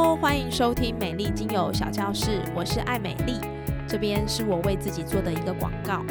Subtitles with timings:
[0.00, 3.34] 欢迎收听美丽精油小教室，我是爱美丽。
[3.88, 6.04] 这边是我为自己做的一个广告。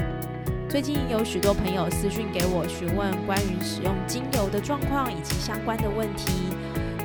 [0.68, 6.50] 最近有许多朋友私讯给我询问关于使用精油的状况以及相关的问题，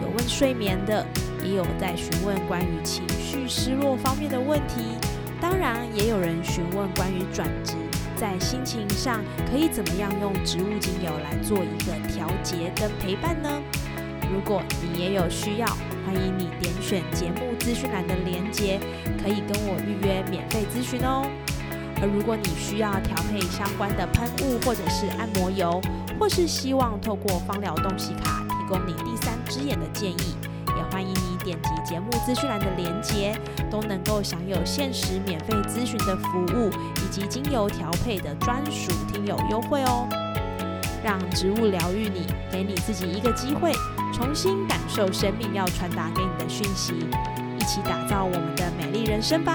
[0.02, 1.06] 有问睡眠的，
[1.42, 4.96] 也有在询问关于情绪失落方面的问题。
[5.40, 7.74] 当然，也有人询问关于转职，
[8.16, 13.48] 在心情上可以怎么样用植物精油来做一个调节跟陪伴呢？
[14.32, 15.66] 如果你也有需要，
[16.04, 18.78] 欢迎你点选节目资讯栏的连接，
[19.22, 21.26] 可以跟我预约免费咨询哦。
[22.02, 25.80] 而如果你需要调配相关的喷雾或者是按摩油，
[26.18, 30.36] 或是希望透过芳疗洞悉卡提供你第三只眼的建议，
[30.76, 33.38] 也欢迎你点击节目资讯栏的连接，
[33.70, 40.08] 都能够享有限时免费咨询的服务，以及精油调配的专属听友优惠哦。
[41.04, 43.70] 让植物疗愈你，给你自己一个机会。
[44.10, 46.94] 重新感受生命要传达给你的讯息，
[47.58, 49.52] 一起打造我们的美丽人生吧！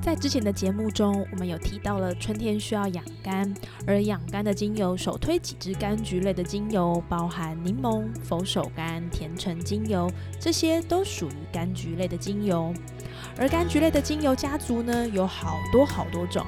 [0.00, 3.54] 在之前的节目中，我们有提到了春天需要养肝，
[3.86, 12.72] 而养肝的精油首推几支柑橘类的精油，包含柠檬、佛手柑、甜橙精油，这些都属于柑橘类的精油。
[13.36, 16.44] 而柑橘类的精油家族呢，有好多好多种，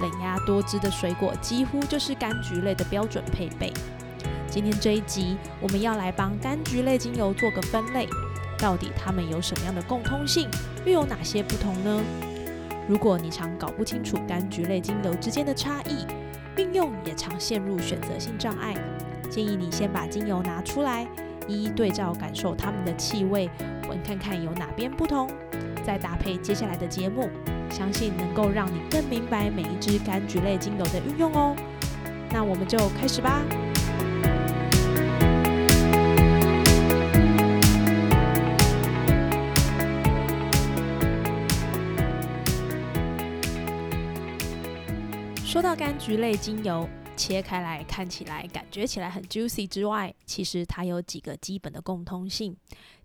[0.00, 3.72] 冷压多汁的水果几乎就是柑橘类的标准配备。
[4.48, 8.06] 今天这一集，我们要来帮柑橘类精油做个分类，
[8.58, 10.48] 到底它们有什么样的共通性，
[10.84, 12.02] 又有哪些不同呢？
[12.88, 16.04] 如果你常搞不清楚柑橘类精油之间的差异，
[16.56, 18.74] 运用也常陷入选择性障碍，
[19.30, 21.06] 建议你先把精油拿出来，
[21.48, 23.48] 一一对照感受它们的气味，
[23.88, 25.30] 闻看看有哪边不同。
[25.84, 27.28] 再搭配接下来的节目，
[27.70, 31.56] 相信能够让你更明白每一支柑橘类精油的运用哦。
[32.30, 33.42] 那我们就开始吧。
[45.44, 52.56] 说到柑橘类精油，切开来看起来、感觉起来很 juicy 之外，其实它有几个基本的共通性。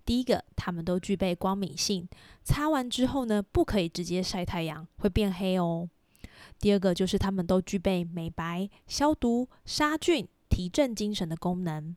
[0.07, 2.07] 第一个，它们都具备光敏性，
[2.41, 5.89] 擦完之后呢，不可以直接晒太阳，会变黑哦。
[6.61, 11.93] 第二个就是它们都具备美白、消毒、杀菌、提振精神的功能。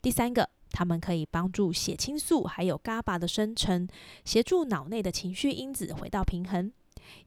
[0.00, 3.88] 第三个，它们可以帮助血清素还有 GABA 的生成，
[4.24, 6.70] 协助脑内的情绪因子回到平衡。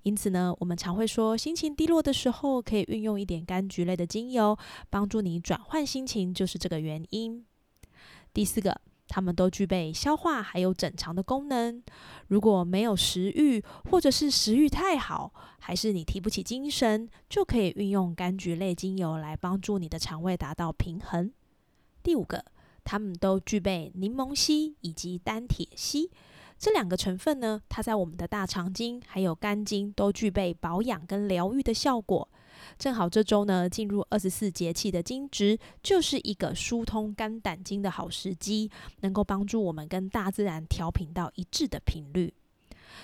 [0.03, 4.57] 因此呢，我们常会说，心情低落的时候，可以运用一点柑橘类的精油，
[4.89, 7.45] 帮助你转换心情，就是这个原因。
[8.33, 8.79] 第四个。
[9.07, 11.81] 它们都具备消化还有整肠的功能。
[12.27, 21.31] 如果没有食欲，或者是食欲太好，还是你提不起精神，就可以运用柑橘类精油来帮助你的肠胃达到平衡。
[22.03, 22.43] 第五个，
[22.83, 26.11] 它们都具备柠檬烯以及单铁烯
[26.57, 32.29] 这两个成分呢，它在我们的大肠经还有肝经都具备保养跟疗愈的效果。
[32.77, 38.69] 正好这周呢，进入二十四节气的惊蛰，就是一个疏通肝胆经的好时机，
[39.01, 42.33] 能够帮助我们跟大自然调频到一致的频率。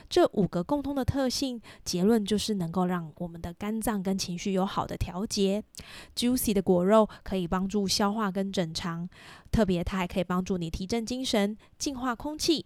[0.09, 5.63] 这五个共通的特性，结论就是能够让我们的肝脏跟情绪有好的调节。
[6.16, 9.09] Juicy 的果肉可以帮助消化跟整肠，
[9.51, 12.66] 特别它还可以帮助你提振精神、净化空气。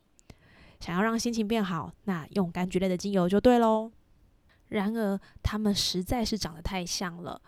[0.80, 3.92] 想要让心情变好，那用柑橘类的精油就对喽。
[4.70, 7.42] 然而，它们实在是长得太像了。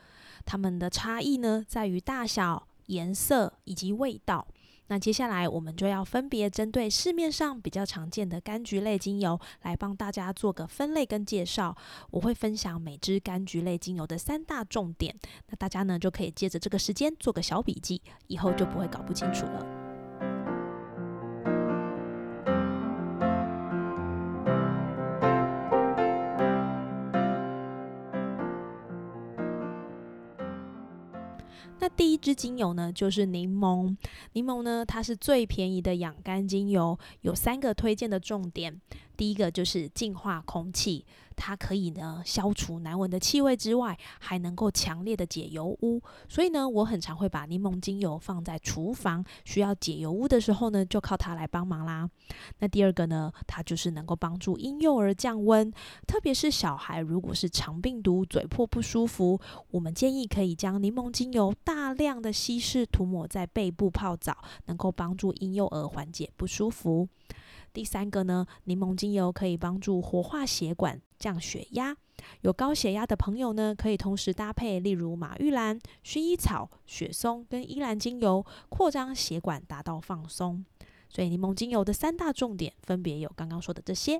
[0.45, 4.47] 它们的差异呢，在于大小、颜色以及味道。
[4.89, 11.75] 那接下来，我们就要分别针对市面上比较常见的柑橘类精油，来帮大家做个分类跟介绍。
[12.11, 15.13] 我会分享每支柑橘类精油的三大重点，
[15.49, 19.76] 那大家呢就可以借着这个时间做个小笔记，以后就不会搞不清楚了。
[31.97, 33.97] 第一支精油呢，就是柠檬。
[34.33, 38.79] 柠檬呢，它是最便宜的养肝精油，有三个推荐的重点。
[39.17, 41.05] 第一个就是净化空气。
[41.39, 46.01] 它可以呢消除难闻的气味之外，还能够强烈的解油污。
[46.27, 52.09] 所以呢，我很常会把柠檬精油放在厨房，需要解油污的时候呢，就靠它来帮忙啦。
[52.57, 55.71] 那第二个呢，它就是能够帮助婴幼儿降温，
[56.07, 59.39] 特别是小孩如果是肠病毒、嘴破不舒服，
[59.69, 64.35] 我们建议可以将柠檬精油大量的稀释，涂抹在背部泡澡，
[64.65, 67.07] 能够帮助婴幼儿缓解不舒服。
[67.77, 71.95] 第三个呢，柠檬精油可以帮助活化血管、降血压。
[72.41, 80.65] 有高血压的朋友呢，可以同时搭配，例如马玉兰、薰衣草、雪松跟依兰精油，扩张血管，达到放松。
[81.07, 84.19] 所以，柠檬精油的三大重点分别有刚刚说的这些。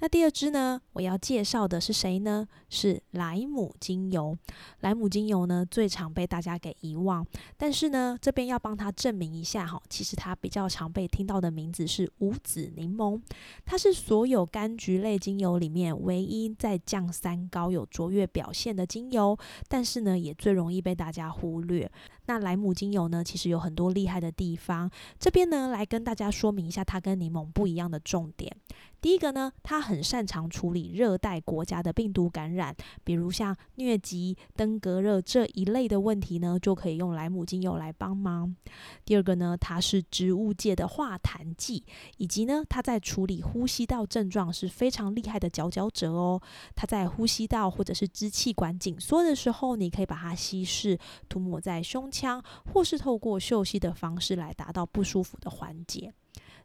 [0.00, 2.46] 那第二支呢，我要介绍的是谁呢？
[2.68, 4.36] 是莱姆精油。
[4.80, 7.26] 莱姆精油呢，最常被大家给遗忘，
[7.56, 13.20] 但是呢，这边要帮它证明一下哈，其实它比较常被听到的名字是无籽柠檬。
[13.64, 19.38] 它是所有柑橘类精油里面唯一在降三高有卓越表现的精油，
[19.68, 21.90] 但是呢，也最容易被大家忽略。
[22.26, 28.54] 那莱姆精油呢，其实有很多厉害的地方，这边呢，来跟大家说明一下它跟柠檬不一样的重点。
[29.00, 38.56] 第一个呢，它很擅长处理热带国家的病毒感染，比如像疟疾、登革热这一类的问题呢，就可以用莱姆精油来帮忙。
[39.04, 41.84] 第二个呢，它是植物界的化痰剂，
[42.16, 46.40] 以及呢，它在处理呼吸道症状是非常厉害的佼佼者哦。
[46.74, 50.98] 它在呼吸道或者是支气管紧缩的时候，你可以把它稀释，
[51.28, 52.42] 涂抹在胸腔，
[52.72, 56.12] 或是透过嗅吸的方式来达到不舒服的缓解。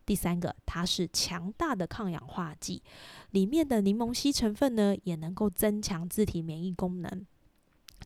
[0.09, 2.81] 第三个，它是强大的抗氧化剂，
[3.29, 7.27] 里面的柠檬烯成分呢，也能够增强自体免疫功能。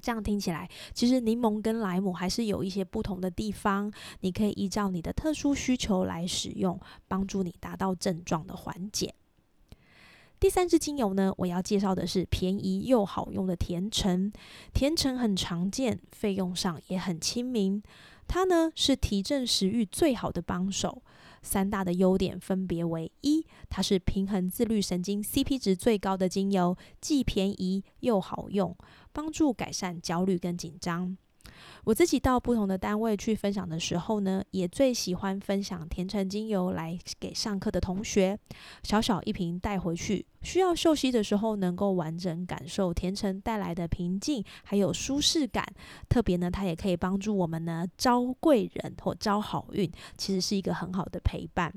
[0.02, 3.90] 这样听起来，其实柠檬跟莱姆还是有一些不同的地方，
[4.20, 6.78] 你可以依照你的特殊需求来使用，
[7.08, 9.16] 帮助你达到症状的缓解。
[10.42, 14.30] 第三支精油呢，我要介绍的是便宜又好用的甜橙。
[14.74, 17.82] 甜橙很常见，费用上也很亲民，
[18.28, 21.02] 它呢是提振食欲最好的帮手。
[21.44, 28.75] 三大的优点分别为：一，它是平衡自律神经 CP 值最高的精油，既便宜又好用，
[29.12, 31.16] 帮助改善焦虑跟紧张。
[31.86, 38.38] 我自己到不同的单位去分享的时候呢，也最喜欢分享甜橙精油来给上课的同学，
[38.83, 45.65] 小小一瓶带回去，需要休息的时候能够完整感受甜橙带来的平静还有舒适感。
[46.07, 51.74] 特别呢，它也可以帮助我们呢招贵人或招好运，其实是一个很好的陪伴。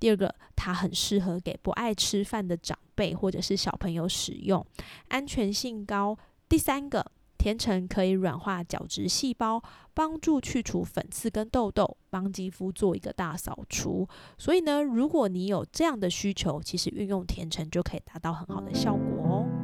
[0.00, 4.66] 第二个，它很适合给不爱吃饭的长辈或者是小朋友使用，
[5.08, 6.16] 安全性高。
[6.48, 7.12] 第三个。
[7.38, 9.62] 甜橙可以软化角质细胞，
[9.94, 14.06] 帮助去除粉刺跟痘痘，帮肌肤做一个大扫除。
[14.36, 19.57] 所以呢，如果你有这样的需求，其实运用甜橙就可以达到很好的效果哦。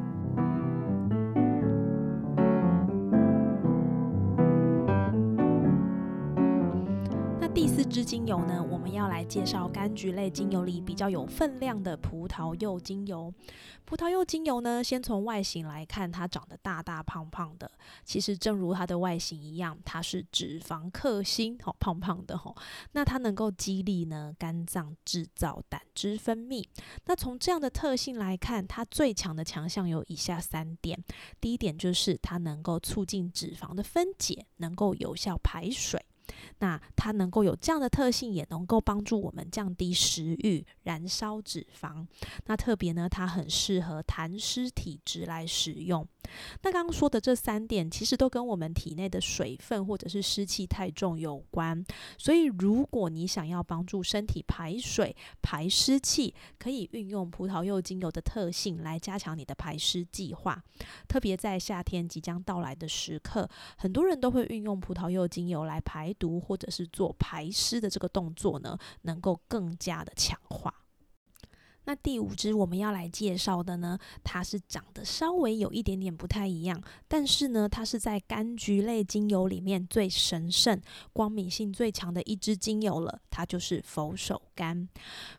[7.55, 13.33] 第四支精油呢，我们要来介绍柑橘类精油里比较有分量的葡萄柚精油。
[13.85, 17.71] 葡萄柚精油呢，先从外形来看，它长得大大胖胖的。
[18.03, 22.53] 其实正如它的外形一样，它是脂肪克星，好胖胖的吼。
[22.91, 26.61] 那它能够激励呢肝脏制造胆汁分泌。
[27.05, 31.01] 那从这样的特性来看，它最强的强项有以下三点。
[31.39, 36.05] 第一点就是它能够促进脂肪的分解，能够有效排水。
[36.59, 42.05] 那它能够有这样的特性，也能够帮助我们降低食欲、燃烧脂肪。
[42.45, 46.07] 那特别呢，它很适合痰湿体质来使用。
[46.63, 51.85] 那刚刚说的这三点，其实都跟我们体内的水分或者是湿气太重有关。
[52.17, 60.63] 所以，如果你想要帮助身体排水、排湿气，可以运用葡萄柚精油的特性来加强你的排湿计划。
[61.07, 70.84] 特别在夏天即将到来的时刻，很多人都会运用葡萄柚精油来排毒或者是做排湿的这个动作呢，能够更加的强化。
[71.85, 80.81] 那第五支我们要来介绍的呢，它是长得稍微有一点点不太一样，但是呢，它是在柑橘类精油里面最神圣、
[81.13, 84.87] 光敏性最强的一支精油了，它就是佛手柑。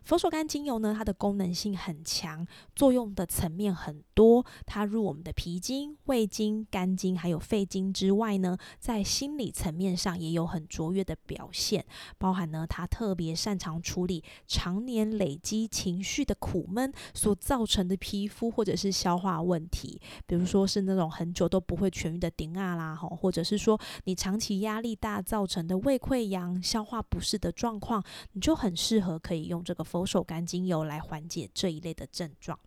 [0.03, 11.85] 佛手柑精油呢，它的功能性很强，作用的层面很多，它入我们的脾经、胃经、肝经还有肺经之外呢，在心理层面上也有很卓越的表现，
[12.17, 16.36] 包含呢，它特别擅长处理常年累积情绪的。
[16.39, 28.03] 苦闷所造成的皮肤或者是消化问题，比如说是那种很久都不会痊愈的顶啊啦，吼，或者是说你长期压力大造成的胃溃疡、消化不适的状况，
[28.33, 32.57] 你就很适合可以用这个佛手柑精油来缓解这一类的症状。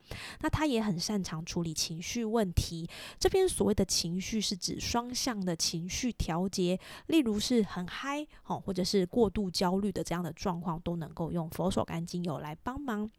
[0.40, 13.10] 那它也很擅长处理情绪问题，这边所谓的情绪是指双向的情绪调节，例如是很嗨，吼，或者是过度焦虑的这样的状况，都能够用佛手柑精油来帮忙。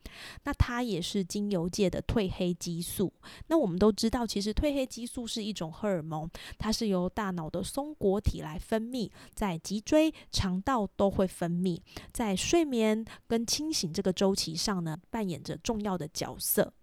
[0.44, 3.12] 那它也是精油界的褪黑激素。
[3.48, 11.80] 那我们都知道，其实褪黑激素是一种荷尔蒙，它是由大脑的松果体来分泌，在脊椎、肠道都会分泌，
[12.12, 16.74] 在睡眠跟清醒这个周期上呢，扮演着重要的角色。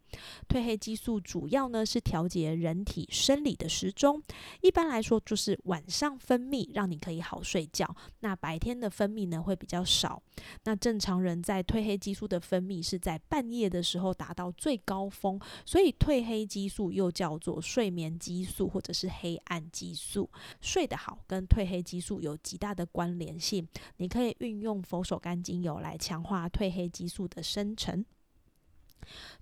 [0.49, 4.23] 褪黑激素主要呢是调节人体生理的时钟，
[4.61, 7.95] 一般来说就是晚上分泌，让你可以好睡觉。
[8.21, 10.23] 那白天的分泌呢会比较少。
[10.65, 20.31] 那正常人在褪黑激素的分泌是在半夜的时候达到最高峰，所以褪黑激素又叫做睡眠激素或者是黑暗激素。
[20.61, 28.05] 睡得好跟褪黑激素有极大的关联性，你可以运用佛手柑精油来强化褪黑激素的生成。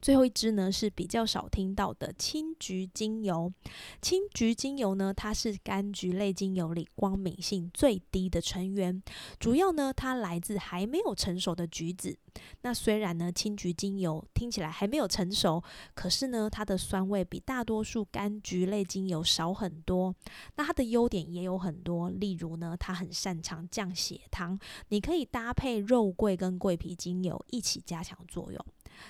[0.01, 3.53] 最后一支呢是比较少听到的青桔精油。
[4.01, 9.03] 青桔精油呢，它是柑橘类精油里光敏性最低的成员。
[9.39, 12.17] 主要呢，它来自还没有成熟的橘子。
[12.63, 15.63] 那虽然呢，青桔精油听起来还没有成熟，
[15.95, 20.15] 可是呢，它的酸味比大多数柑橘类精油少很多。
[20.57, 24.59] 那它的优点也有很多，例如呢，它很擅长降血糖，
[24.89, 28.67] 你可以搭配肉桂跟桂皮精油一起加强作用。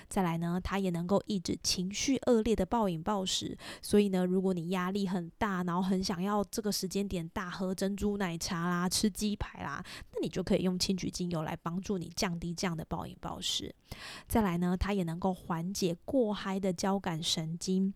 [0.07, 3.57] 再来呢，它也能够抑制情绪恶劣的暴饮暴食。
[3.81, 13.73] 所以呢，如果你压力很大，然后很想要这个时间点大喝珍珠奶茶啦、吃鸡排啦，那你就可以用青桔精油来帮助你降低这样的暴饮暴食。
[14.27, 17.93] 再来呢，它也能够缓解过嗨的交感神经。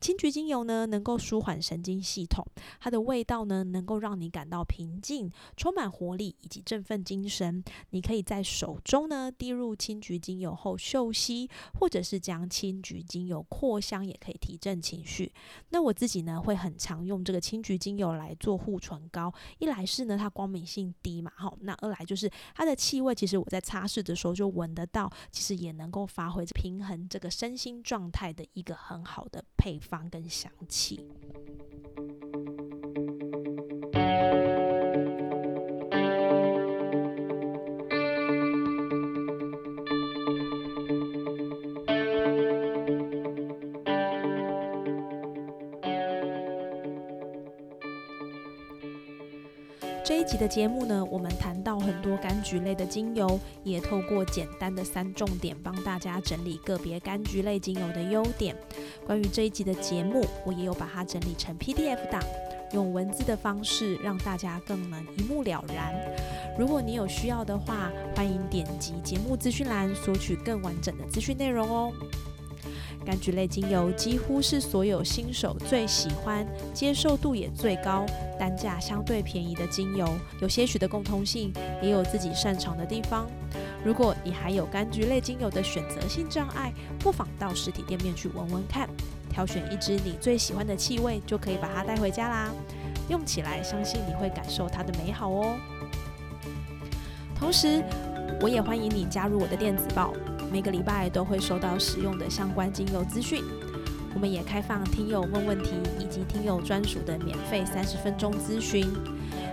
[0.00, 2.42] 青桔精油呢，能够舒缓神经系统，
[2.80, 7.62] 它的味道呢，能够让你感到平静、充满活力以及振奋精神。
[7.90, 11.12] 你可以在手中呢滴入青桔精油后嗅
[11.74, 15.32] 或者是将青桔精油扩香，也可以提振情绪。
[15.70, 29.80] 那我自己呢，会很常用这个青桔精油来做护唇膏，一来是呢它光敏性低嘛，哈，那二来就是它的气味，其实我在擦拭的时候就闻得到，其实也能够发挥平衡这个身心状态的一个很好的配。
[29.80, 31.00] 方跟香气。
[50.20, 58.54] 一集的节目呢，我们谈到很多柑橘类的精油，也透过简单的三重点，帮大家整理个别柑橘类精油的优点。
[59.06, 62.22] 关于这一集的节目，我也有把它整理成 PDF 档，
[62.74, 65.94] 用文字的方式让大家更能一目了然。
[66.58, 71.90] 如果你有需要的话，欢迎点击节目资讯栏索取更完整的资讯内容哦。
[73.06, 78.04] 柑橘类精油几乎是所有新手最喜欢、接受度也最高、
[78.38, 80.06] 单价相对便宜的精油，
[80.40, 81.52] 有些许的共通性，
[81.82, 83.26] 也有自己擅长的地方。
[83.82, 88.88] 如果你还有柑橘类精油的选择性障碍，不妨到实体店面去闻闻看，
[89.30, 92.50] 挑选一支你最喜欢的气味，就可以把它带回家啦。
[93.08, 95.56] 用起来，相信你会感受它的美好哦。
[97.34, 97.82] 同时，
[98.42, 100.12] 我也欢迎你加入我的电子报。
[100.50, 103.42] 每个礼拜都会收到使用的相关精油资讯，
[104.14, 108.86] 我们也开放听友问问题以及听友专属的免费三十分钟咨询。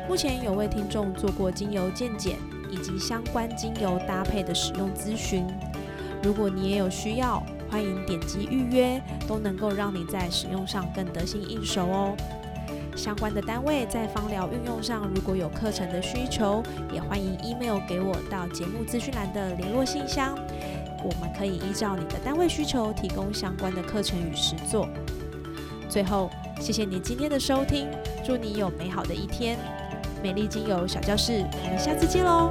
[0.09, 2.37] 目前有位听众做过精油鉴检
[2.71, 5.45] 以及相关精油搭配的使用咨询，
[6.23, 12.15] 如果你也有需要，欢迎点击预约，都能够让你在使用上更得心应手哦。
[12.95, 20.35] 相关的单位在芳疗运用上如果有课程的需求，也欢迎 email 给我到节目资讯栏的联络信箱。
[21.03, 24.87] 我们可以依照你的单位需求提供相关的课程与实作。
[25.89, 27.87] 最后，谢谢你今天的收听，
[28.25, 29.57] 祝你有美好的一天。
[30.21, 32.49] 美丽精油小教室，我们下次见喽！